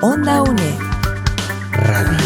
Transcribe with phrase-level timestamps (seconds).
[0.00, 0.78] Onda UNED.
[1.72, 2.18] Radio.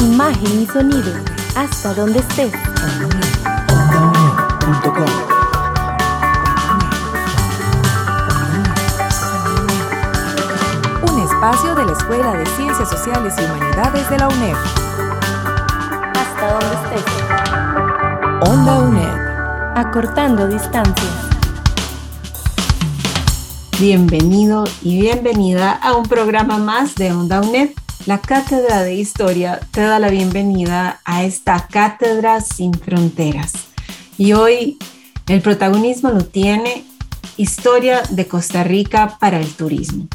[0.00, 1.10] Imagen y sonido,
[1.56, 2.52] hasta donde estés.
[3.72, 5.10] OndaUNED.com.
[11.10, 14.56] Un espacio de la Escuela de Ciencias Sociales y Humanidades de la UNED.
[16.14, 18.50] Hasta donde estés.
[18.50, 19.76] Onda UNED.
[19.76, 21.29] Acortando distancias.
[23.80, 27.70] Bienvenido y bienvenida a un programa más de Onda UNED.
[28.04, 33.54] La Cátedra de Historia te da la bienvenida a esta Cátedra sin Fronteras.
[34.18, 34.76] Y hoy
[35.28, 36.84] el protagonismo lo tiene
[37.38, 40.08] Historia de Costa Rica para el Turismo.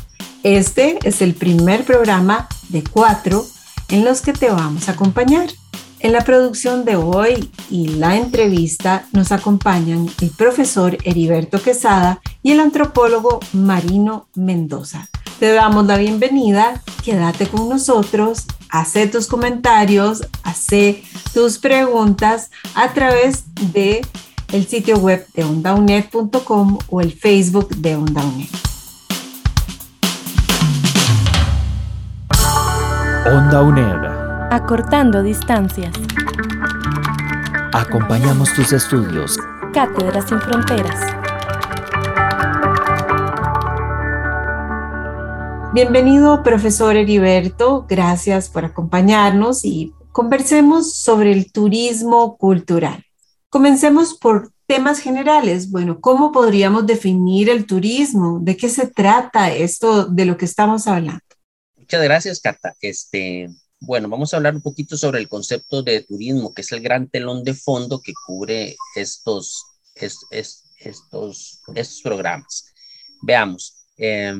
[0.44, 3.44] Este es el primer programa de cuatro
[3.90, 5.50] en los que te vamos a acompañar.
[6.00, 12.52] En la producción de hoy y la entrevista nos acompañan el profesor Heriberto Quesada y
[12.52, 15.10] el antropólogo Marino Mendoza.
[15.40, 23.46] Te damos la bienvenida, quédate con nosotros, hace tus comentarios, hace tus preguntas a través
[23.74, 24.06] de
[24.52, 28.50] el sitio web de ondaunet.com o el Facebook de OndaUNED.
[33.26, 34.15] Onda UNED.
[34.56, 35.92] Acortando distancias.
[37.74, 39.38] Acompañamos tus estudios.
[39.74, 40.96] Cátedra sin fronteras.
[45.74, 47.86] Bienvenido, profesor Heriberto.
[47.90, 53.04] Gracias por acompañarnos y conversemos sobre el turismo cultural.
[53.50, 55.70] Comencemos por temas generales.
[55.70, 58.40] Bueno, ¿cómo podríamos definir el turismo?
[58.42, 61.20] ¿De qué se trata esto de lo que estamos hablando?
[61.76, 62.74] Muchas gracias, Cata.
[62.80, 66.82] Este, bueno, vamos a hablar un poquito sobre el concepto de turismo, que es el
[66.82, 69.64] gran telón de fondo que cubre estos,
[69.96, 72.74] es, es, estos, estos programas.
[73.22, 73.86] Veamos.
[73.98, 74.34] Eh,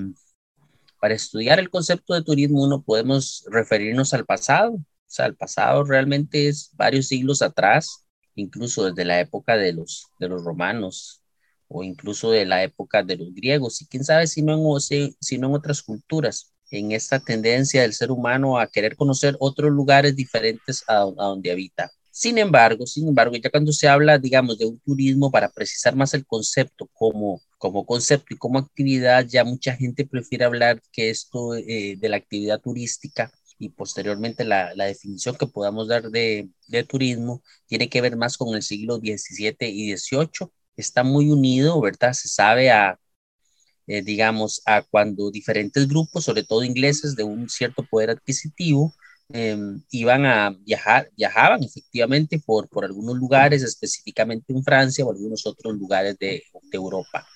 [1.00, 4.74] para estudiar el concepto de turismo, uno podemos referirnos al pasado.
[4.74, 10.08] O sea, el pasado realmente es varios siglos atrás, incluso desde la época de los,
[10.20, 11.22] de los romanos
[11.68, 14.54] o incluso de la época de los griegos, y quién sabe si no
[14.90, 19.36] en, si no en otras culturas en esta tendencia del ser humano a querer conocer
[19.40, 21.92] otros lugares diferentes a, a, donde habita.
[22.12, 26.14] Sin embargo, sin embargo, ya cuando se habla, digamos, de un turismo para precisar más
[26.14, 31.56] el concepto como, como concepto y como actividad, ya mucha gente prefiere hablar que esto
[31.56, 36.84] eh, de la actividad turística y posteriormente la, la definición que podamos dar de, de,
[36.84, 40.50] turismo tiene que ver más con el siglo XVII y XVIII.
[40.78, 42.14] Está muy unido, ¿verdad?
[42.14, 43.00] Se sabe a,
[43.88, 48.94] eh, digamos, a cuando diferentes grupos, sobre todo ingleses de un cierto poder adquisitivo,
[49.34, 49.58] eh,
[49.92, 55.76] iban a viajar, viajaban efectivamente por, por algunos lugares, específicamente en Francia o algunos otros
[55.76, 57.28] lugares de, de Europa.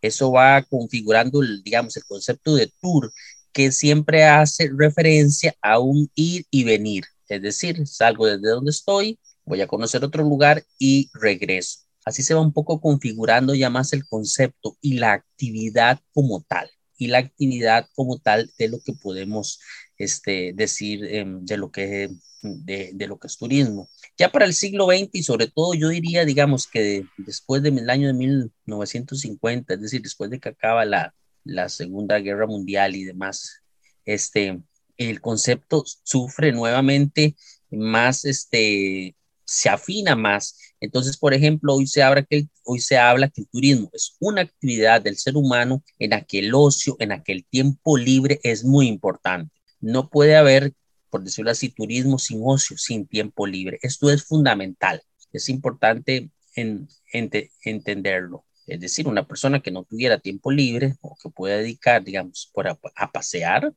[0.00, 3.12] Eso va configurando, el, digamos, el concepto de tour,
[3.52, 7.04] que siempre hace referencia a un ir y venir.
[7.28, 11.80] Es decir, salgo desde donde estoy, voy a conocer otro lugar y regreso.
[12.04, 16.70] Así se va un poco configurando ya más el concepto y la actividad como tal,
[16.96, 19.60] y la actividad como tal de lo que podemos
[19.98, 22.10] este, decir eh, de, lo que,
[22.42, 23.88] de, lo que es turismo.
[24.18, 27.88] Ya para el siglo XX y sobre todo yo diría, digamos que de, después del
[27.88, 31.14] año de 1950, es decir, después de que acaba la,
[31.44, 33.62] la Segunda Guerra Mundial y demás,
[34.04, 34.60] este,
[34.96, 37.36] el concepto sufre nuevamente
[37.70, 40.71] más este, se afina más.
[40.82, 44.16] Entonces, por ejemplo, hoy se, habla que el, hoy se habla que el turismo es
[44.18, 47.96] una actividad del ser humano en la que el ocio, en la que el tiempo
[47.96, 49.54] libre es muy importante.
[49.80, 50.72] No puede haber,
[51.08, 53.78] por decirlo así, turismo sin ocio, sin tiempo libre.
[53.82, 55.00] Esto es fundamental.
[55.32, 57.30] Es importante en, en,
[57.64, 58.44] entenderlo.
[58.66, 62.66] Es decir, una persona que no tuviera tiempo libre o que pueda dedicar, digamos, por
[62.66, 63.72] a, pasear,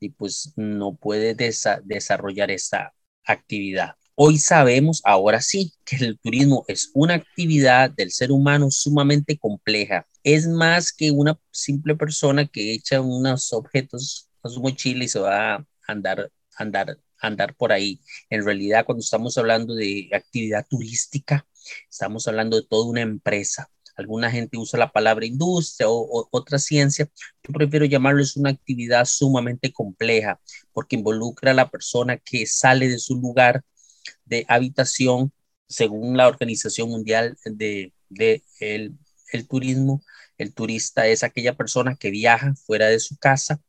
[0.00, 2.92] y pues no puede desa desarrollar esta
[3.24, 3.94] actividad.
[4.14, 10.06] Hoy sabemos, ahora sí, que el turismo es una actividad del ser humano sumamente compleja.
[10.22, 15.18] Es más que una simple persona que echa unos objetos a su mochila y se
[15.18, 18.00] va a andar, andar, andar por ahí.
[18.28, 21.46] En realidad, cuando estamos hablando de actividad turística,
[21.90, 23.70] estamos hablando de toda una empresa.
[23.96, 27.08] Alguna gente usa la palabra industria o, otra ciencia.
[27.42, 30.38] Yo prefiero llamarlo es una actividad sumamente compleja
[30.72, 33.64] porque involucra a la persona que sale de su lugar
[34.24, 35.32] de habitación
[35.68, 38.98] según la Organización Mundial de, de el,
[39.32, 40.02] el, Turismo.
[40.38, 43.60] El turista es aquella persona que viaja fuera de su casa,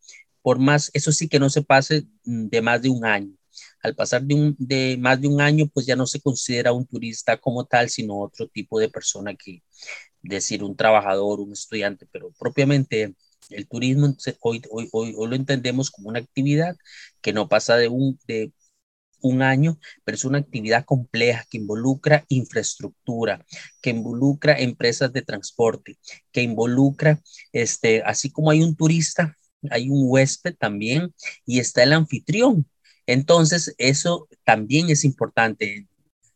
[0.42, 3.34] por más, eso sí que no se pase de más de un año.
[3.82, 6.86] Al pasar de, un, de más de un año, pues ya no se considera un
[6.86, 9.64] turista como tal, sino otro tipo de persona que
[10.22, 13.16] decir un trabajador, un estudiante, pero propiamente
[13.50, 16.76] el turismo hoy, hoy, hoy, lo entendemos como una actividad
[17.22, 18.52] que no pasa de un, de
[19.24, 23.44] un año, pero es una actividad compleja que involucra infraestructura,
[23.82, 25.98] que involucra empresas de transporte,
[26.32, 27.20] que involucra,
[27.52, 29.36] este, así como hay un turista,
[29.72, 31.14] hay un huésped también
[31.46, 32.68] y está el anfitrión.
[33.08, 35.88] Entonces, eso también es importante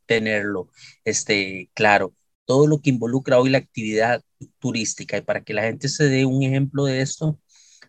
[0.05, 0.71] tenerlo,
[1.05, 2.13] este, claro
[2.47, 4.23] todo lo que involucra hoy la actividad
[4.59, 5.17] turística.
[5.17, 7.39] Y para que la gente se dé un ejemplo de esto,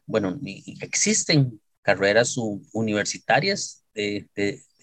[0.05, 0.39] bueno,
[0.81, 2.37] existen carreras
[2.73, 3.85] universitarias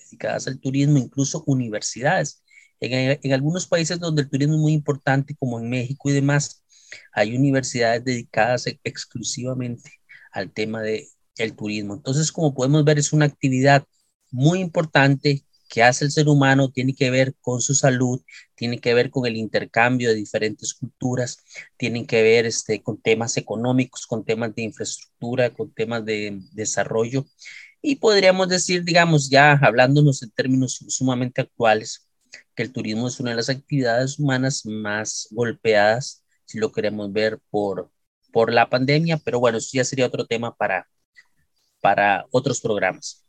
[0.06, 2.44] dedicadas al turismo, incluso universidades.
[2.80, 6.64] En, algunos países donde el turismo es muy importante, como en México y demás,
[7.14, 9.92] hay universidades dedicadas exclusivamente
[10.32, 11.06] al tema del
[11.38, 11.96] el turismo.
[11.96, 13.86] Entonces, como podemos ver, es una actividad
[14.32, 18.22] muy importante que hace el ser humano tiene que ver con su salud,
[18.56, 21.40] tiene que ver con el intercambio de diferentes culturas,
[21.78, 27.26] tiene que ver este, con temas económicos, con temas de infraestructura, con temas de desarrollo.
[27.88, 32.10] Y podríamos decir, digamos, ya hablándonos en términos sumamente actuales,
[32.56, 37.40] que el turismo es una de las actividades humanas más golpeadas, si lo queremos ver
[37.52, 37.92] por,
[38.34, 40.88] por la pandemia, pero bueno, eso ya sería otro tema para,
[41.80, 43.24] para otros programas.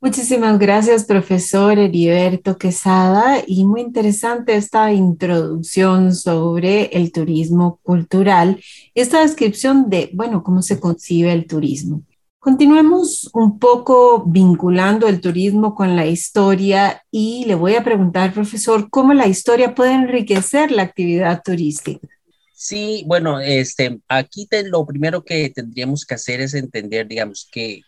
[0.00, 8.62] Muchísimas gracias, profesor Heriberto Quesada, y muy interesante esta introducción sobre el turismo cultural
[8.94, 12.04] esta descripción de, bueno, cómo se concibe el turismo.
[12.42, 18.90] Continuemos un poco vinculando el turismo con la historia y le voy a preguntar, profesor,
[18.90, 22.08] cómo la historia puede enriquecer la actividad turística.
[22.52, 27.82] Sí, bueno, este, aquí lo primero que tendríamos que hacer es entender, digamos, que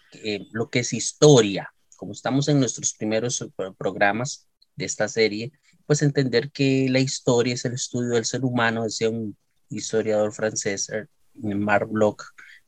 [0.53, 3.49] lo que es historia como estamos en nuestros primeros eh,
[3.79, 4.47] programas
[4.77, 5.53] de esta serie,
[5.87, 9.37] pues entender que la historia es el estudio del ser humano, decía un
[9.71, 12.23] historiador francés, eh, Marc Bloch,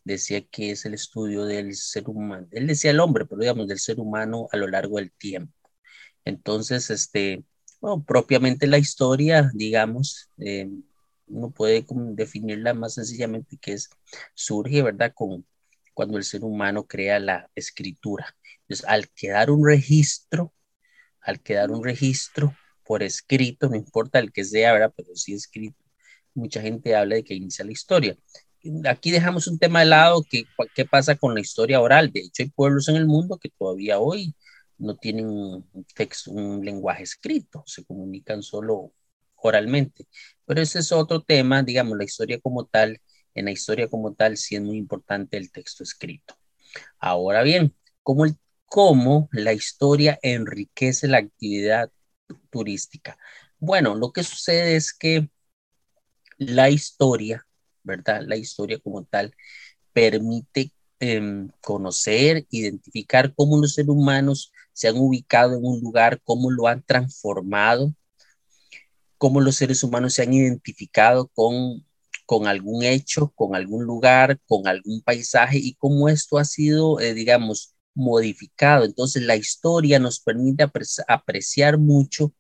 [0.06, 3.80] decía que es el estudio del ser humano, él decía el hombre, pero digamos del
[3.80, 5.52] ser humano a lo largo del tiempo.
[6.24, 7.44] Entonces, este,
[7.80, 10.70] bueno, propiamente la historia, digamos, eh,
[11.26, 13.90] uno puede definirla más sencillamente que es,
[14.34, 15.12] surge, ¿verdad?
[15.14, 15.44] Con,
[15.92, 18.36] cuando el ser humano crea la escritura.
[18.62, 20.54] Entonces, al quedar un registro,
[21.20, 22.54] al quedar un registro
[22.84, 24.92] por escrito, no importa el que sea, ¿verdad?
[24.96, 25.82] Pero sí escrito,
[26.34, 28.16] mucha gente habla de que inicia la historia.
[28.88, 32.12] Aquí dejamos un tema de lado, que, ¿qué pasa con la historia oral?
[32.12, 34.34] De hecho, hay pueblos en el mundo que todavía hoy
[34.78, 38.92] no tienen un texto, un lenguaje escrito, se comunican solo
[39.36, 40.06] oralmente.
[40.44, 43.00] Pero ese es otro tema, digamos, la historia como tal,
[43.34, 46.36] en la historia como tal sí es muy importante el texto escrito.
[46.98, 48.26] Ahora bien, ¿cómo
[48.66, 51.90] cómo la historia enriquece la actividad
[52.50, 53.18] turística.
[53.58, 55.30] Bueno, lo que sucede es que
[56.38, 57.45] la historia,
[57.86, 58.22] ¿verdad?
[58.26, 59.34] La historia como tal
[59.92, 66.50] permite em, conocer, identificar cómo los seres humanos se han ubicado en un lugar, cómo
[66.50, 67.94] lo han transformado,
[69.18, 71.86] cómo los seres humanos se han identificado con,
[72.26, 77.14] con algún hecho, con algún lugar, con algún paisaje y cómo esto ha sido, eh,
[77.14, 78.84] digamos, modificado.
[78.84, 80.66] Entonces la historia nos permite
[81.08, 82.34] apreciar mucho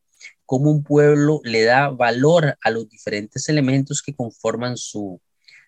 [0.44, 5.20] cómo un pueblo le da valor a los diferentes elementos que conforman su,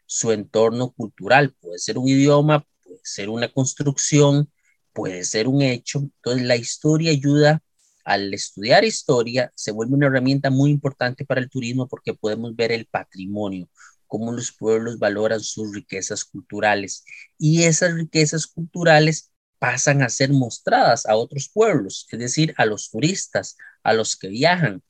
[0.08, 1.54] su entorno cultural.
[1.60, 4.50] Puede ser un idioma, puede ser una construcción,
[4.92, 6.00] puede ser un hecho.
[6.00, 7.62] Entonces la historia ayuda
[8.04, 12.72] al estudiar historia, se vuelve una herramienta muy importante para el turismo porque podemos ver
[12.72, 13.68] el patrimonio,
[14.06, 17.04] cómo los pueblos valoran sus riquezas culturales.
[17.38, 22.90] Y esas riquezas culturales pasan a ser mostradas a otros pueblos, es decir, a los
[22.90, 24.82] turistas, a los que viajan.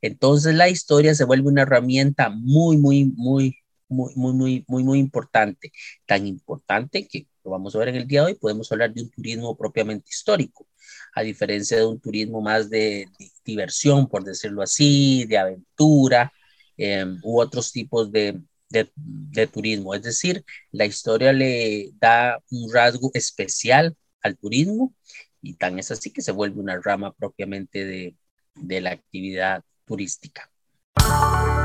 [0.00, 3.56] Entonces la historia se vuelve una herramienta muy, muy, muy,
[3.90, 5.72] muy, muy, muy, muy, muy importante.
[6.06, 9.02] Tan importante que lo vamos a ver en el día de hoy, podemos hablar de
[9.02, 10.66] un turismo propiamente histórico,
[11.14, 13.08] a diferencia de un turismo más de,
[13.44, 16.32] diversión, por decirlo así, de aventura
[16.76, 19.94] em, u otros tipos de, de, turismo.
[19.94, 24.94] Es decir, la historia le da un rasgo especial al turismo
[25.42, 28.16] y tan es así que se vuelve una rama propiamente de,
[28.54, 30.50] de la actividad turística.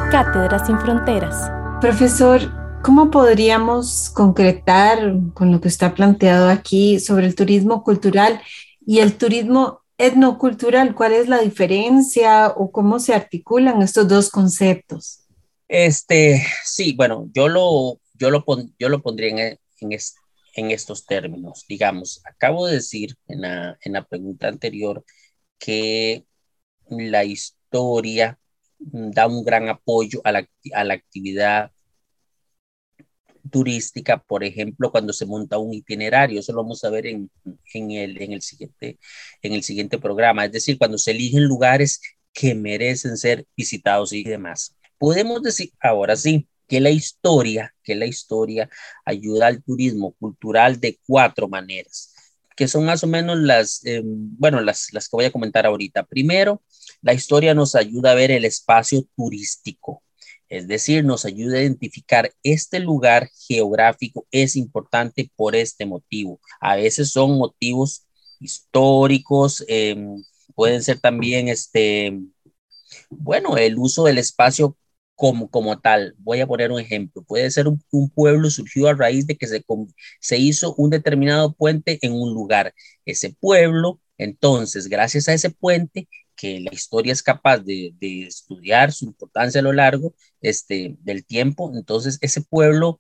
[0.10, 1.65] Cátedra sin fronteras.
[1.86, 2.42] Profesor,
[2.82, 8.42] ¿cómo podríamos concretar con lo que está planteado aquí sobre el turismo cultural
[8.88, 10.96] y el turismo etnocultural?
[10.96, 15.28] ¿Cuál es la diferencia o cómo se articulan estos dos conceptos?
[15.68, 18.44] Este, sí, bueno, yo lo, yo lo,
[18.80, 20.00] yo lo pondría en, en,
[20.56, 21.66] en estos términos.
[21.70, 25.06] Digamos, acabo de decir en la, en la pregunta anterior
[25.60, 26.26] que
[26.90, 28.40] la historia
[28.80, 31.72] da un gran apoyo a la, a la actividad
[33.50, 37.30] turística, por ejemplo, cuando se monta un itinerario, eso lo vamos a ver en,
[37.74, 39.00] en, el, en, el siguiente,
[39.42, 42.02] en el siguiente programa, es decir, cuando se eligen lugares
[42.34, 44.76] que merecen ser visitados y demás.
[44.98, 48.70] Podemos decir, ahora sí, que la historia, que la historia
[49.06, 52.14] ayuda al turismo cultural de cuatro maneras,
[52.56, 56.04] que son más o menos las, eh, bueno, las, las que voy a comentar ahorita.
[56.04, 56.64] Primero,
[57.02, 60.02] la historia nos ayuda a ver el espacio turístico,
[60.50, 66.40] es decir, nos ayuda a identificar este lugar geográfico es importante por este motivo.
[66.62, 68.06] A veces son motivos
[68.40, 70.24] históricos, em,
[70.56, 72.20] pueden ser también este,
[73.10, 74.78] bueno, el uso del espacio
[75.16, 76.16] como, como tal.
[76.20, 77.24] Voy a poner un ejemplo.
[77.24, 77.82] Puede ser un,
[78.14, 79.64] pueblo surgió a raíz de que se,
[80.20, 82.74] se hizo un determinado puente en un lugar.
[83.06, 88.92] Ese pueblo, entonces, gracias a ese puente, que la historia es capaz de, de, estudiar
[88.92, 93.00] su importancia a lo largo este, del tiempo, entonces ese pueblo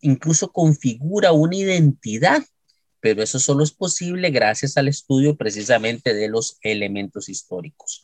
[0.00, 2.42] incluso configura una identidad,
[3.00, 8.02] pero eso solo es posible gracias al estudio precisamente de los elementos históricos.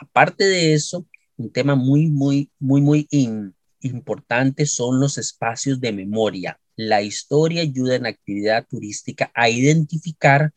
[0.00, 3.08] Aparte de eso, un tema muy, muy, muy, muy
[3.80, 6.60] importante son los espacios de memoria.
[6.76, 10.52] La historia ayuda en actividad turística a identificar,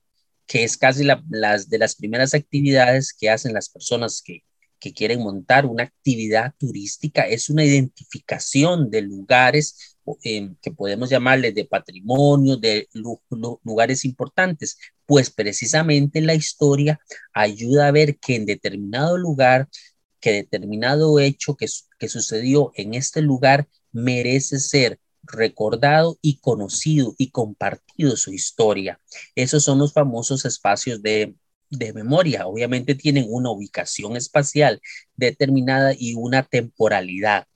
[0.48, 4.44] que es casi la, las de las primeras actividades que hacen las personas que,
[4.80, 11.56] que quieren montar una actividad turística, es una identificación de lugares eh, que podemos llamarles
[11.56, 12.90] de patrimonio, de
[13.64, 17.00] lugares importantes, pues precisamente la historia
[17.34, 19.70] ayuda a ver que en determinado lugar
[20.20, 21.68] que determinado hecho que,
[22.00, 29.00] que sucedió en este lugar merece ser recordado y conocido y compartido su historia.
[29.36, 31.36] Esos son los famosos espacios de,
[31.70, 32.48] de memoria.
[32.48, 34.82] Obviamente tienen una ubicación espacial
[35.16, 37.48] determinada y una temporalidad.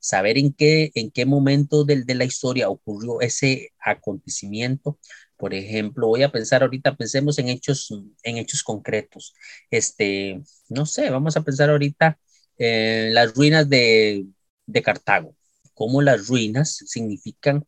[0.00, 4.98] Saber en qué, en qué momento de, de la historia ocurrió ese acontecimiento
[5.36, 9.34] por ejemplo, voy a pensar ahorita, pensemos en hechos, en hechos concretos.
[9.72, 12.16] Este, no sé, vamos a pensar ahorita
[12.58, 14.26] en las ruinas de,
[14.66, 15.34] de Cartago.
[15.82, 17.66] Cómo las ruinas significan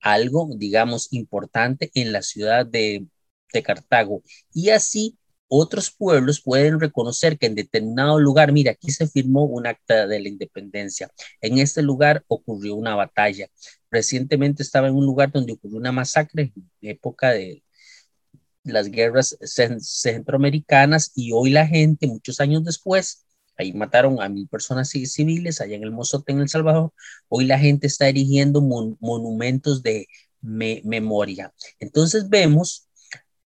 [0.00, 3.08] algo, digamos, importante en la ciudad de,
[3.52, 4.22] de Cartago.
[4.54, 9.66] Y así otros pueblos pueden reconocer que en determinado lugar, mira, aquí se firmó un
[9.66, 13.48] acta de la independencia, en este lugar ocurrió una batalla.
[13.90, 17.64] Recientemente estaba en un lugar donde ocurrió una masacre en época de
[18.62, 19.36] las guerras
[19.80, 23.26] centroamericanas y hoy la gente, muchos años después,
[23.60, 26.92] ahí mataron a mil personas civiles allá en el Mozote, en El Salvador,
[27.28, 30.08] hoy la gente está erigiendo monumentos de
[30.40, 31.52] memoria.
[31.78, 32.88] Entonces vemos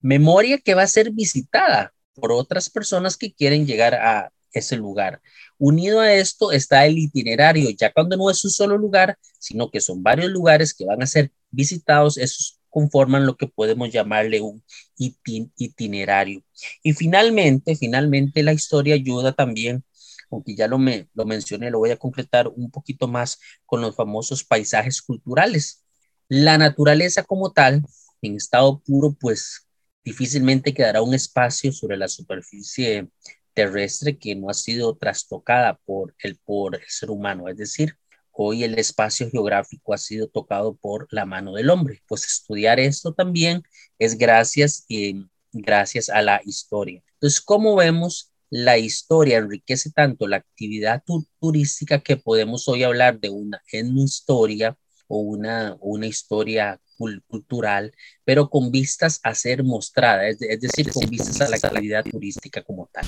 [0.00, 5.20] memoria que va a ser visitada por otras personas que quieren llegar a ese lugar.
[5.58, 9.80] Unido a esto está el itinerario, ya cuando no es un solo lugar, sino que
[9.80, 14.62] son varios lugares que van a ser visitados, esos conforman lo que podemos llamarle un
[14.96, 16.42] itinerario.
[16.82, 19.84] Y finalmente, finalmente la historia ayuda también,
[20.30, 23.96] aunque ya lo, me, lo mencioné, lo voy a completar un poquito más con los
[23.96, 25.84] famosos paisajes culturales.
[26.28, 27.84] La naturaleza como tal,
[28.22, 29.68] en estado puro, pues
[30.04, 33.08] difícilmente quedará un espacio sobre la superficie
[33.54, 37.96] terrestre que no ha sido trastocada por el, por el ser humano, es decir,
[38.32, 42.02] hoy el espacio geográfico ha sido tocado por la mano del hombre.
[42.06, 43.62] Pues estudiar esto también
[43.98, 47.02] es gracias, y gracias a la historia.
[47.14, 51.02] Entonces, como vemos, la historia enriquece tanto la actividad
[51.40, 54.76] turística que podemos hoy hablar de una en historia
[55.06, 56.80] o una, una historia
[57.28, 57.92] cultural,
[58.24, 62.90] pero con vistas a ser mostrada, es, decir, con vistas a la actividad turística como
[62.92, 63.06] tal.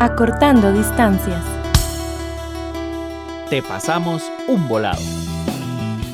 [0.00, 1.44] Acortando distancias.
[3.50, 5.02] Te pasamos un volado.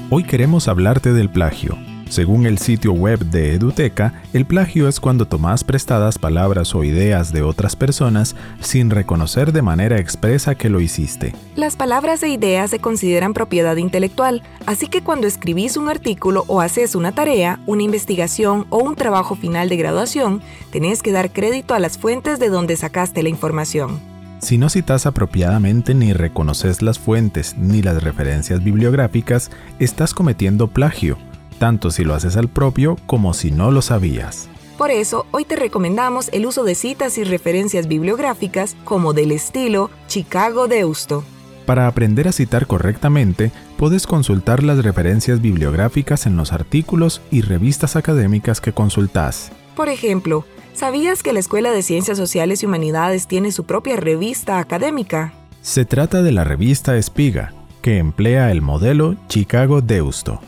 [0.09, 1.77] Hoy queremos hablarte del plagio
[2.14, 7.33] según el sitio web de Eduteca, el plagio es cuando tomas prestadas palabras o ideas
[7.33, 11.35] de otras personas sin reconocer de manera expresa que lo hiciste.
[11.56, 16.61] Las palabras e ideas se consideran propiedad intelectual, así que cuando escribís un artículo o
[16.61, 20.40] haces una tarea, una investigación o un trabajo final de graduación,
[20.71, 23.99] tenés que dar crédito a las fuentes de donde sacaste la información.
[24.38, 31.18] Si no citas apropiadamente ni reconoces las fuentes ni las referencias bibliográficas, estás cometiendo plagio
[31.59, 34.49] tanto si lo haces al propio como si no lo sabías.
[34.79, 39.91] Por eso, hoy te recomendamos el uso de citas y referencias bibliográficas como del estilo
[40.09, 41.25] Chicago Deusto.
[41.67, 47.97] Para aprender a citar correctamente, puedes consultar las referencias bibliográficas en los artículos y revistas
[47.97, 49.53] académicas que consultas.
[49.77, 50.45] Por ejemplo,
[50.75, 55.33] ¿Sabías que la Escuela de Ciencias Sociales y Humanidades tiene su propia revista académica?
[55.63, 60.41] Se trata de la revista Espiga, que emplea el modelo Chicago Deusto.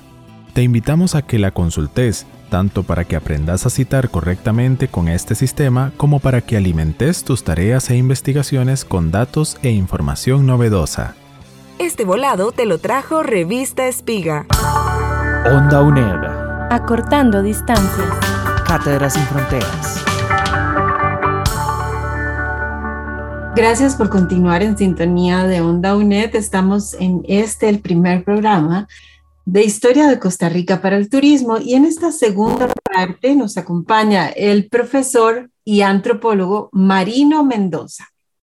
[0.57, 5.35] Te invitamos a que la consultes, tanto para que aprendas a citar correctamente con este
[5.35, 11.15] sistema como para que alimentes tus tareas e investigaciones con datos e información novedosa.
[11.79, 14.47] Este volado te lo trajo Revista Espiga.
[15.45, 16.25] Onda UNED.
[16.71, 18.09] Acortando distancias.
[18.67, 20.03] Cátedras sin fronteras.
[23.55, 26.35] Gracias por continuar en sintonía de Onda UNED.
[26.35, 28.89] Estamos en este, el primer programa
[29.47, 34.29] de Historia de Costa Rica para el Turismo y en esta segunda parte nos acompaña
[34.29, 38.09] el profesor y antropólogo Marino Mendoza.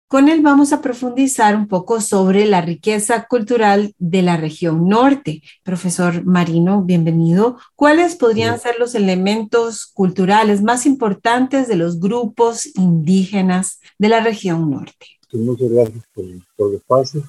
[0.07, 5.41] Con él vamos a profundizar un poco sobre la riqueza cultural de la región norte.
[5.63, 7.57] Profesor Marino, bienvenido.
[7.75, 14.71] ¿Cuáles podrían ser los elementos culturales más importantes de los grupos indígenas de la región
[14.71, 15.07] norte?
[15.33, 16.23] Muchas gracias por,
[16.69, 17.23] el espacio.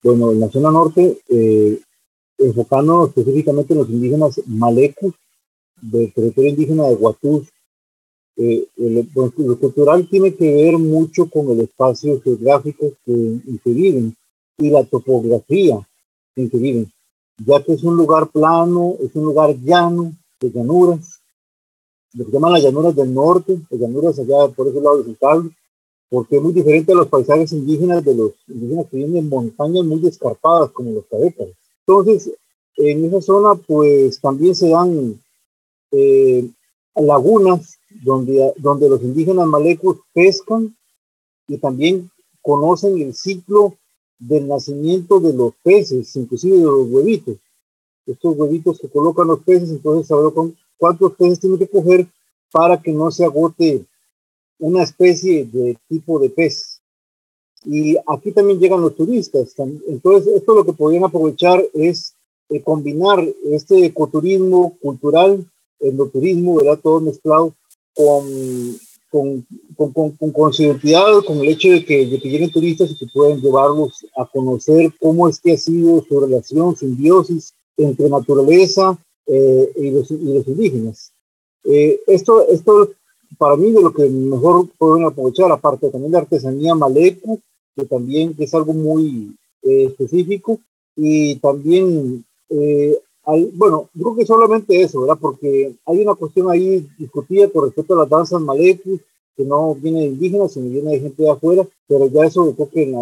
[0.00, 1.80] Bueno, en la zona norte, eh,
[2.38, 5.14] enfocando específicamente en los indígenas malecos
[5.80, 7.48] del territorio indígena de Huatús,
[8.36, 14.16] eh, lo cultural tiene que ver mucho con el espacio geográfico que, en que viven
[14.58, 15.86] y la topografía
[16.36, 16.92] en que viven,
[17.44, 21.20] ya que es un lugar plano, es un lugar llano, de llanuras,
[22.14, 25.16] lo que llaman las llanuras del norte, las llanuras allá por ese lado de
[26.08, 29.84] porque es muy diferente a los paisajes indígenas de los indígenas que viven en montañas
[29.84, 31.48] muy escarpadas como los cabecas.
[31.86, 32.32] Entonces,
[32.76, 35.20] en esa zona pues también se dan
[35.92, 36.48] eh,
[36.96, 40.74] lagunas donde, donde los indígenas malecos pescan
[41.46, 42.10] y también
[42.40, 43.76] conocen el ciclo
[44.18, 47.36] del nacimiento de los peces, inclusive de los huevitos.
[48.06, 52.06] Estos huevitos que colocan los peces, entonces sabrán cuántos peces tienen que coger
[52.50, 53.84] para que no se agote
[54.58, 56.73] una especie de tipo de pez.
[57.64, 59.54] Y aquí también llegan los turistas.
[59.88, 62.14] Entonces, esto lo que podrían aprovechar es
[62.50, 65.44] eh, combinar este ecoturismo cultural,
[65.80, 66.78] endoturismo, ¿verdad?
[66.82, 67.54] Todo mezclado
[67.94, 68.24] con,
[69.10, 69.46] con,
[69.76, 73.40] con, con, con, con el hecho de que, de que lleguen turistas y que pueden
[73.40, 79.90] llevarlos a conocer cómo es que ha sido su relación, simbiosis entre naturaleza eh, y,
[79.90, 81.12] los, y, los, indígenas.
[81.64, 82.90] Eh, esto, esto
[83.38, 87.40] para mí de lo que mejor pueden aprovechar, aparte también de artesanía maleco,
[87.76, 90.60] que también es algo muy eh, específico,
[90.96, 92.98] y también eh,
[93.54, 95.18] bueno, creo que solamente eso, ¿verdad?
[95.20, 99.00] Porque hay una cuestión ahí discutida con respecto a las danzas malecus,
[99.36, 102.70] que no viene de indígenas, sino viene de gente de afuera, pero ya eso creo
[102.70, 103.00] que en la,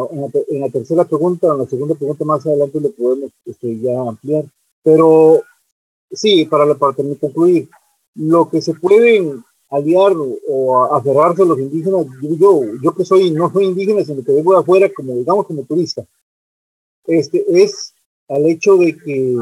[0.48, 4.44] en la, tercera pregunta, en la segunda pregunta más adelante lo podemos este, ya ampliar.
[4.82, 5.42] Pero
[6.10, 7.68] sí, para, para concluir,
[8.14, 10.12] lo que se pueden aliar
[10.48, 12.06] o aferrarse a los indígenas,
[12.38, 15.64] yo, yo que soy, no soy indígena, sino que vengo de afuera, como digamos como
[15.64, 16.04] turista,
[17.06, 17.94] este, es
[18.28, 19.36] al hecho de que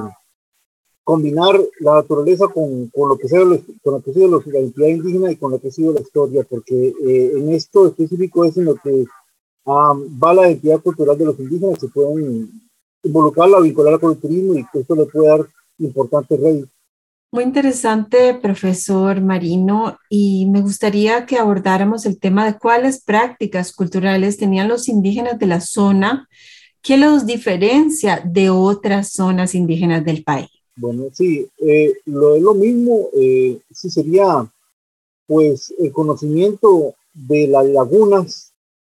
[1.02, 3.40] combinar la naturaleza con, con lo que sea
[3.82, 6.46] con lo que sea la identidad indígena y con lo que ha sido la historia,
[6.48, 9.04] porque eh, en esto específico es en lo que
[9.66, 12.50] va la identidad cultural de los indígenas, se pueden
[13.02, 16.66] involucrarla, vincularla con el turismo y esto le puede dar importantes redes.
[17.32, 24.36] Muy interesante, profesor Marino, y me gustaría que abordáramos el tema de cuáles prácticas culturales
[24.36, 26.28] tenían los indígenas de la zona
[26.82, 30.48] que los diferencia de otras zonas indígenas del país.
[30.74, 34.50] Bueno, sí, eh, lo es lo mismo, eh, sí sería
[35.28, 38.52] pues el conocimiento de las lagunas,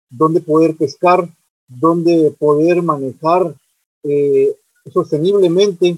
[0.09, 1.29] donde poder pescar,
[1.69, 3.55] donde poder manejar
[4.03, 4.53] eh,
[4.91, 5.97] sosteniblemente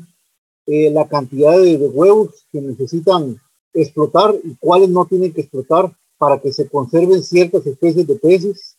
[0.67, 3.39] eh, la cantidad de, huevos que necesitan
[3.73, 8.75] explotar y cuáles no tienen que explotar para que se conserven ciertas especies de peces.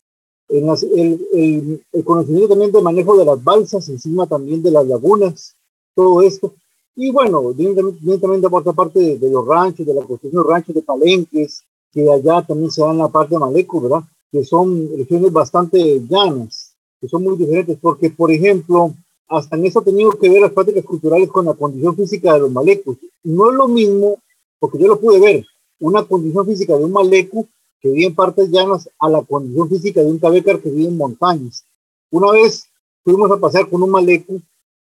[0.51, 5.55] En el, conocimiento también de manejo de las balsas, encima también de las lagunas,
[5.95, 6.55] todo esto.
[6.95, 7.75] Y bueno, viene
[8.19, 12.11] también de otra parte de, los ranchos, de la construcción de ranchos de palenques, que
[12.11, 14.03] allá también se da en la parte de Maleco, ¿verdad?
[14.31, 18.95] Que son regiones bastante llanas, que son muy diferentes, porque, por ejemplo,
[19.29, 22.41] hasta en eso ha tenido que ver las prácticas culturales con la condición física de
[22.41, 22.97] los malecos.
[23.23, 24.19] No es lo mismo,
[24.59, 25.47] porque yo lo pude ver,
[25.81, 27.47] una condición física de un maleco
[27.81, 30.97] que vive en partes llanas a la condición física de un cabecar que vive en
[30.97, 31.65] montañas.
[32.11, 32.67] Una vez
[33.05, 34.41] fuimos a pasear con un maleco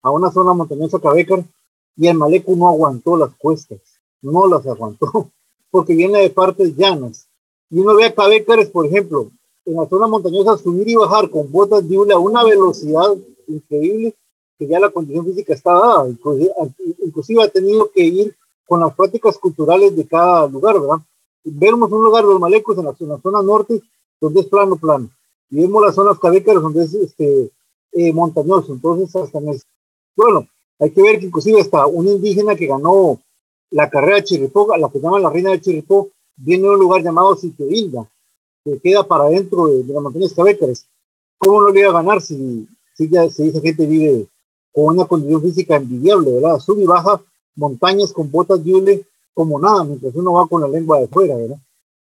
[0.02, 1.44] a una zona montañosa cabecar
[1.96, 3.80] y el Maleco no aguantó las cuestas,
[4.22, 5.30] no las aguantó,
[5.70, 7.26] porque viene de partes llanas.
[7.70, 9.30] Y uno ve a Cabécares, por ejemplo,
[9.66, 13.14] en la zona montañosa subir y bajar con botas de a una velocidad
[13.48, 14.14] increíble
[14.58, 18.34] que ya la condición física está dada, inclusive, ha tenido que ir
[18.66, 20.98] con las prácticas culturales de cada lugar, ¿verdad?
[21.44, 23.80] vemos un lugar de los malecos en la, zona norte,
[24.20, 25.08] donde es plano, plano.
[25.50, 27.50] Y vemos las zonas cabécaras donde es este,
[27.92, 28.72] eh, montañoso.
[28.72, 29.58] Entonces, hasta en
[30.16, 33.20] bueno, hay que ver que inclusive hasta un indígena que ganó
[33.70, 37.02] la carrera de Chirripó, la que llaman la reina de Chirripó, viene de un lugar
[37.02, 38.08] llamado Sitio Inda,
[38.64, 40.86] que queda para adentro de, las montañas cabécaras.
[41.38, 44.26] ¿Cómo no le iba a ganar si, si, ya, si esa gente vive
[44.78, 46.60] con una condición física envidiable, ¿verdad?
[46.60, 47.20] Sube y baja
[47.56, 51.58] montañas con botas de como nada, mientras uno va con la lengua de fuera, ¿verdad?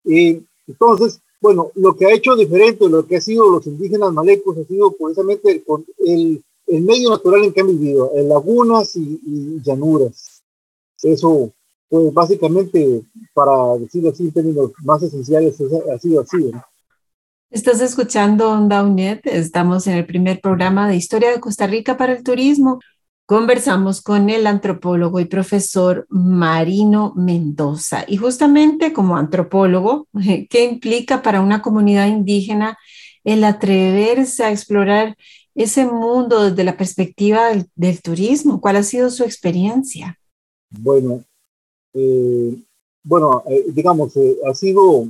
[0.04, 4.58] Y entonces, bueno, lo que ha hecho diferente, lo que ha sido los indígenas malecos,
[4.58, 9.22] ha sido precisamente el, el, el medio natural en que han vivido, en lagunas y,
[9.26, 10.42] y llanuras.
[11.02, 11.52] Eso,
[11.88, 16.66] pues básicamente, para decirlo así en términos más esenciales, ha sido así, ¿verdad?
[17.52, 22.14] Estás escuchando Onda UNED, estamos en el primer programa de Historia de Costa Rica para
[22.14, 22.80] el Turismo.
[23.26, 28.06] Conversamos con el antropólogo y profesor Marino Mendoza.
[28.08, 30.08] Y justamente como antropólogo,
[30.52, 32.78] ¿qué implica para una comunidad indígena
[33.24, 35.18] el atreverse a explorar
[35.56, 38.62] ese mundo desde la perspectiva del, turismo?
[38.62, 40.20] ¿Cuál ha sido su experiencia?
[40.70, 41.24] Bueno,
[41.96, 42.62] eh,
[43.02, 45.08] bueno, eh, digamos, eh, ha sido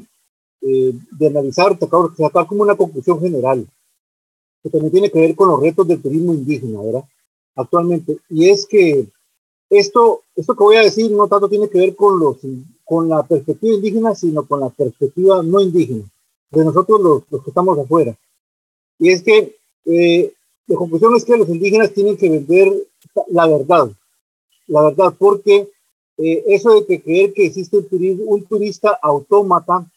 [0.61, 3.65] eh, de analizar, sacar, sacar como una conclusión general,
[4.61, 7.03] que también tiene que ver con los retos del turismo indígena, ¿verdad?
[7.55, 8.19] Actualmente.
[8.29, 9.07] Y es que
[9.69, 12.37] esto, esto que voy a decir no tanto tiene que ver con, los,
[12.83, 16.03] con la perspectiva indígena, sino con la perspectiva no indígena,
[16.51, 18.17] de nosotros los, los que estamos afuera.
[18.97, 20.33] Y es que eh,
[20.67, 22.73] la conclusión es que los indígenas tienen que vender
[23.29, 23.91] la verdad,
[24.67, 25.69] la verdad, porque
[26.17, 27.87] eh, eso de que creer que existe un,
[28.25, 29.89] un turista autómata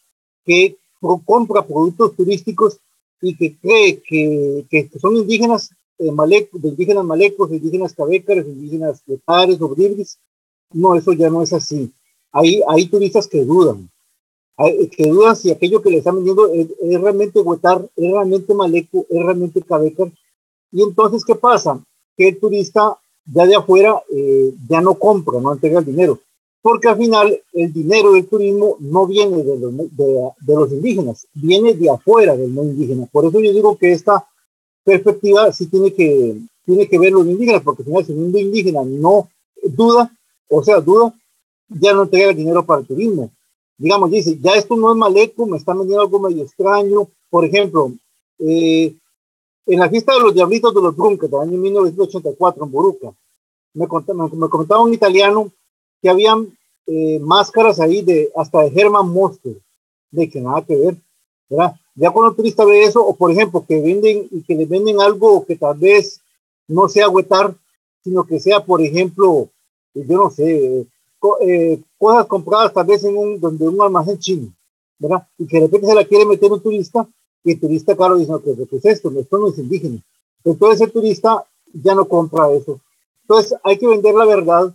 [0.45, 0.77] que
[1.25, 2.79] compra productos turísticos
[3.21, 6.11] y que cree que, que son indígenas, eh,
[6.53, 10.17] de indígenas malecos, indígenas cabécares, indígenas letares o bribris.
[10.71, 11.91] No, eso ya no es así.
[12.31, 13.89] Hay, hay turistas que dudan,
[14.57, 16.67] que dudan si aquello que le están vendiendo es,
[16.99, 20.11] realmente huetar, es realmente maleco, es realmente cabecar.
[20.71, 21.79] Y entonces, ¿qué pasa?
[22.17, 26.19] Que el turista ya de afuera eh, ya no compra, no entrega el dinero
[26.63, 32.37] porque al final el dinero del turismo no viene de los, indígenas, viene de afuera
[32.37, 33.05] del no indígena.
[33.11, 34.25] Por eso yo digo que esta
[34.81, 38.81] perspectiva sí tiene que, tiene que ver los indígenas, porque al final si un indígena
[38.85, 39.27] no
[39.61, 40.09] duda,
[40.47, 41.13] o sea, duda,
[41.67, 43.29] ya no entrega el dinero para el turismo.
[43.77, 47.09] Digamos, dice, ya esto no es maleco, me están vendiendo algo medio extraño.
[47.29, 47.91] Por ejemplo,
[48.39, 48.95] eh,
[49.65, 53.13] en la fiesta de los Diablitos de los Brunques del año 1984 en Boruca,
[53.73, 55.51] me me comentaba un italiano
[56.03, 59.55] que habían eh, máscaras ahí de hasta de Herman Monster,
[60.11, 60.97] de que nada que ver,
[61.49, 61.75] ¿verdad?
[61.95, 64.99] Ya cuando el turista ve eso, o por ejemplo, que venden y que le venden
[64.99, 66.19] algo que tal vez
[66.67, 67.55] no sea huetar,
[68.03, 69.47] sino que sea, por ejemplo,
[69.93, 70.85] yo no sé,
[71.41, 74.49] eh, cosas compradas tal vez en un, donde un almacén chino,
[74.99, 75.25] ¿verdad?
[75.37, 77.07] Y que de repente se la quiere meter un turista,
[77.45, 79.09] y el turista, claro, dice, no, ¿qué es esto?
[79.17, 79.99] Esto no es indígena.
[80.43, 82.81] Entonces el turista ya no compra eso.
[83.21, 84.73] Entonces hay que vender la verdad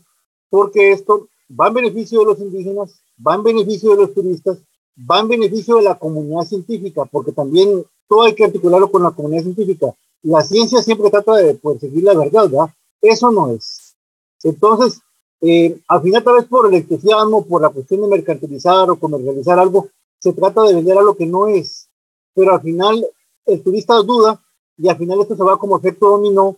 [0.51, 4.59] porque esto va en beneficio de los indígenas, va en beneficio de los turistas,
[4.99, 9.11] va en beneficio de la comunidad científica, porque también todo hay que articularlo con la
[9.11, 9.95] comunidad científica.
[10.23, 12.75] La ciencia siempre trata de perseguir la verdad, ¿verdad?
[13.01, 13.95] Eso no es.
[14.43, 15.01] Entonces,
[15.41, 19.59] eh, al final, tal vez por el entusiasmo, por la cuestión de mercantilizar o comercializar
[19.59, 21.89] algo, se trata de vender algo que no es.
[22.35, 23.07] Pero al final,
[23.47, 24.41] el turista duda
[24.77, 26.57] y al final esto se va como efecto dominó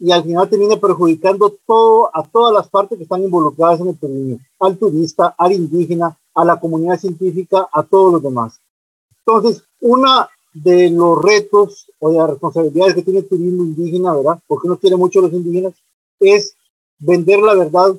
[0.00, 3.98] y al final termina perjudicando todo, a todas las partes que están involucradas en el
[3.98, 8.58] turismo, al turista, al indígena, a la comunidad científica, a todos los demás.
[9.18, 14.40] Entonces, una de los retos o de las responsabilidades que tiene el turismo indígena, ¿verdad?
[14.46, 15.74] Porque no quiere mucho los indígenas,
[16.18, 16.54] es
[16.98, 17.94] vender la verdad,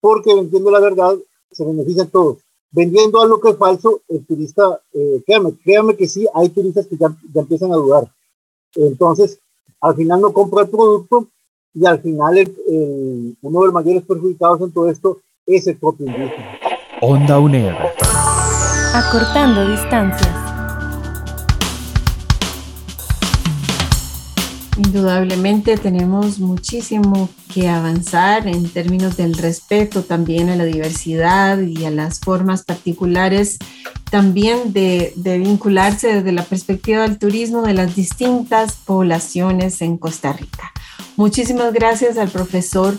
[0.00, 1.16] porque vendiendo la verdad
[1.50, 2.36] se benefician todos.
[2.70, 6.98] Vendiendo algo que es falso, el turista, eh, créame, créame que sí, hay turistas que
[6.98, 8.12] ya, ya empiezan a dudar.
[8.74, 9.38] Entonces,
[9.80, 11.28] al final no compra el producto
[11.78, 12.34] y al final
[13.42, 16.58] uno de los mayores perjudicados en todo esto es el propio indígena.
[17.02, 17.74] Onda UNED.
[18.94, 20.45] Acortando distancias.
[24.76, 31.90] Indudablemente tenemos muchísimo que avanzar en términos del respeto también a la diversidad y a
[31.90, 33.58] las formas particulares
[34.10, 40.34] también de, de, vincularse desde la perspectiva del turismo de las distintas poblaciones en Costa
[40.34, 40.72] Rica.
[41.16, 42.98] Muchísimas gracias al profesor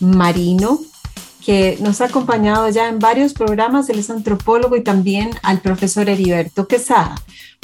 [0.00, 0.78] Marino,
[1.44, 6.08] que nos ha acompañado ya en varios programas, él es antropólogo, y también al profesor
[6.08, 7.16] Heriberto Quesada.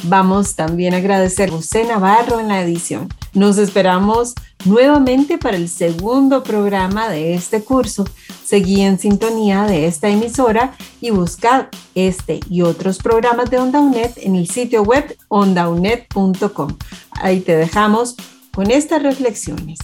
[0.05, 3.09] Vamos también a agradecer a José Navarro en la edición.
[3.33, 8.05] Nos esperamos nuevamente para el segundo programa de este curso.
[8.45, 14.11] Seguí en sintonía de esta emisora y buscad este y otros programas de Onda UNED
[14.17, 16.77] en el sitio web ondaunet.com.
[17.13, 18.17] Ahí te dejamos
[18.53, 19.79] con estas reflexiones.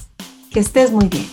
[0.51, 1.27] Que estés muy bien.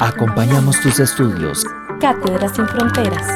[0.00, 1.64] Acompañamos tus estudios.
[2.00, 3.26] Cátedras sin Fronteras.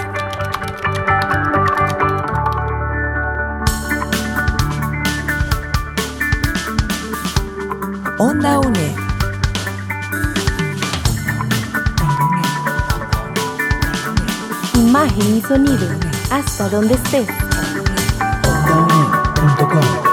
[8.18, 8.96] Onda UNED.
[14.74, 15.88] Imagen y sonido.
[16.30, 17.28] Hasta donde estés.
[18.44, 20.07] OndaUNED.com.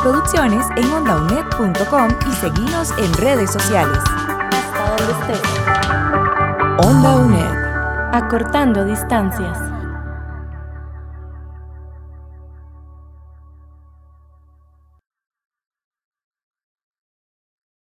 [0.00, 3.98] producciones en ondaunet.com y seguinos en redes sociales.
[3.98, 6.86] Hasta donde estés.
[6.86, 8.14] Onda UNED.
[8.14, 9.69] Acortando distancias.